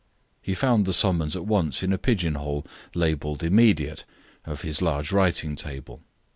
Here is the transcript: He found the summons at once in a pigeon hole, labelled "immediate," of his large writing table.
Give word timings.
He 0.41 0.55
found 0.55 0.87
the 0.87 0.93
summons 0.93 1.35
at 1.35 1.45
once 1.45 1.83
in 1.83 1.93
a 1.93 1.97
pigeon 1.99 2.33
hole, 2.33 2.65
labelled 2.95 3.43
"immediate," 3.43 4.03
of 4.45 4.63
his 4.63 4.81
large 4.81 5.11
writing 5.11 5.55
table. 5.55 6.01